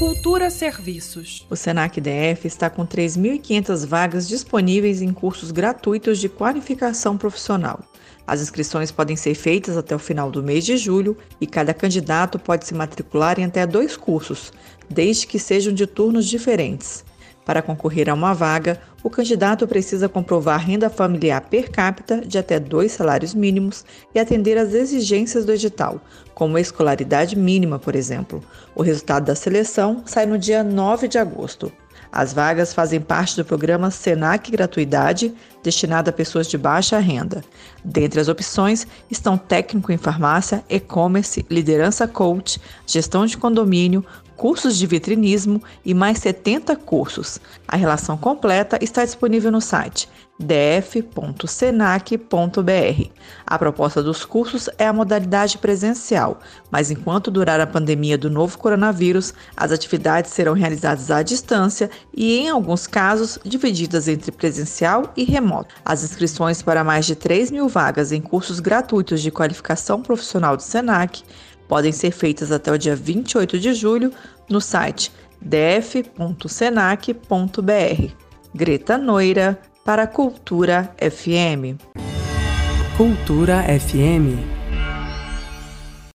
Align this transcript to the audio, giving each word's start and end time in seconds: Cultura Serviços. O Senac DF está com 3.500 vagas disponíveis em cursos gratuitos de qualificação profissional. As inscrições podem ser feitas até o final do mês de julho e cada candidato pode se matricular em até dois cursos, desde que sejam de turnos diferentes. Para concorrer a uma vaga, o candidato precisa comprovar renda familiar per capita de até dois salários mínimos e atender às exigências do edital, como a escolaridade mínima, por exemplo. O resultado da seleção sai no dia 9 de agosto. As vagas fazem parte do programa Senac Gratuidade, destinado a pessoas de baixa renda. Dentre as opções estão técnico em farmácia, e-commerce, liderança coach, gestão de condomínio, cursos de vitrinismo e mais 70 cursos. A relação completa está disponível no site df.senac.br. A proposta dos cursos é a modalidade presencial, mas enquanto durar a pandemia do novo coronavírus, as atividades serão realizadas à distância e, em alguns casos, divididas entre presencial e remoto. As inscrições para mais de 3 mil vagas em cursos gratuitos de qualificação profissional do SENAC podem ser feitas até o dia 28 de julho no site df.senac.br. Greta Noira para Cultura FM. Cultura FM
Cultura 0.00 0.48
Serviços. 0.48 1.46
O 1.50 1.54
Senac 1.54 2.00
DF 2.00 2.46
está 2.46 2.70
com 2.70 2.86
3.500 2.86 3.86
vagas 3.86 4.26
disponíveis 4.26 5.02
em 5.02 5.12
cursos 5.12 5.50
gratuitos 5.50 6.18
de 6.18 6.26
qualificação 6.26 7.18
profissional. 7.18 7.80
As 8.26 8.40
inscrições 8.40 8.90
podem 8.90 9.14
ser 9.14 9.34
feitas 9.34 9.76
até 9.76 9.94
o 9.94 9.98
final 9.98 10.30
do 10.30 10.42
mês 10.42 10.64
de 10.64 10.78
julho 10.78 11.18
e 11.38 11.46
cada 11.46 11.74
candidato 11.74 12.38
pode 12.38 12.66
se 12.66 12.72
matricular 12.72 13.38
em 13.38 13.44
até 13.44 13.66
dois 13.66 13.94
cursos, 13.94 14.54
desde 14.88 15.26
que 15.26 15.38
sejam 15.38 15.70
de 15.70 15.86
turnos 15.86 16.24
diferentes. 16.24 17.04
Para 17.44 17.60
concorrer 17.60 18.08
a 18.08 18.14
uma 18.14 18.32
vaga, 18.32 18.80
o 19.02 19.08
candidato 19.08 19.66
precisa 19.66 20.08
comprovar 20.08 20.64
renda 20.64 20.90
familiar 20.90 21.40
per 21.42 21.70
capita 21.70 22.20
de 22.20 22.38
até 22.38 22.60
dois 22.60 22.92
salários 22.92 23.34
mínimos 23.34 23.84
e 24.14 24.18
atender 24.18 24.58
às 24.58 24.74
exigências 24.74 25.44
do 25.44 25.52
edital, 25.52 26.00
como 26.34 26.56
a 26.56 26.60
escolaridade 26.60 27.36
mínima, 27.36 27.78
por 27.78 27.96
exemplo. 27.96 28.42
O 28.74 28.82
resultado 28.82 29.24
da 29.24 29.34
seleção 29.34 30.02
sai 30.04 30.26
no 30.26 30.38
dia 30.38 30.62
9 30.62 31.08
de 31.08 31.18
agosto. 31.18 31.72
As 32.12 32.32
vagas 32.32 32.74
fazem 32.74 33.00
parte 33.00 33.36
do 33.36 33.44
programa 33.44 33.90
Senac 33.90 34.50
Gratuidade, 34.50 35.32
destinado 35.62 36.10
a 36.10 36.12
pessoas 36.12 36.46
de 36.46 36.56
baixa 36.56 36.98
renda. 36.98 37.42
Dentre 37.84 38.20
as 38.20 38.28
opções 38.28 38.86
estão 39.10 39.36
técnico 39.36 39.92
em 39.92 39.98
farmácia, 39.98 40.64
e-commerce, 40.68 41.44
liderança 41.50 42.06
coach, 42.06 42.60
gestão 42.86 43.26
de 43.26 43.36
condomínio, 43.36 44.04
cursos 44.36 44.78
de 44.78 44.86
vitrinismo 44.86 45.62
e 45.84 45.92
mais 45.92 46.18
70 46.18 46.74
cursos. 46.76 47.38
A 47.68 47.76
relação 47.76 48.16
completa 48.16 48.78
está 48.80 49.04
disponível 49.04 49.52
no 49.52 49.60
site 49.60 50.08
df.senac.br. 50.40 51.10
A 53.46 53.58
proposta 53.58 54.02
dos 54.02 54.24
cursos 54.24 54.70
é 54.78 54.86
a 54.86 54.92
modalidade 54.92 55.58
presencial, 55.58 56.40
mas 56.70 56.90
enquanto 56.90 57.30
durar 57.30 57.60
a 57.60 57.66
pandemia 57.66 58.16
do 58.16 58.30
novo 58.30 58.56
coronavírus, 58.58 59.34
as 59.54 59.70
atividades 59.70 60.30
serão 60.30 60.54
realizadas 60.54 61.10
à 61.10 61.22
distância 61.22 61.90
e, 62.14 62.38
em 62.38 62.48
alguns 62.48 62.86
casos, 62.86 63.38
divididas 63.44 64.08
entre 64.08 64.32
presencial 64.32 65.12
e 65.14 65.24
remoto. 65.24 65.49
As 65.84 66.04
inscrições 66.04 66.62
para 66.62 66.84
mais 66.84 67.06
de 67.06 67.14
3 67.14 67.50
mil 67.50 67.68
vagas 67.68 68.12
em 68.12 68.20
cursos 68.20 68.60
gratuitos 68.60 69.20
de 69.20 69.30
qualificação 69.30 70.02
profissional 70.02 70.56
do 70.56 70.62
SENAC 70.62 71.22
podem 71.68 71.92
ser 71.92 72.10
feitas 72.10 72.50
até 72.52 72.72
o 72.72 72.78
dia 72.78 72.96
28 72.96 73.58
de 73.58 73.74
julho 73.74 74.12
no 74.48 74.60
site 74.60 75.12
df.senac.br. 75.40 76.40
Greta 78.54 78.98
Noira 78.98 79.58
para 79.84 80.06
Cultura 80.06 80.94
FM. 80.98 81.80
Cultura 82.96 83.62
FM 83.62 84.59